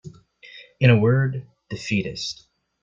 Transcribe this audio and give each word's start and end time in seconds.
In 0.79 0.89
a 0.89 0.97
word, 0.97 1.47
defeatist. 1.69 2.47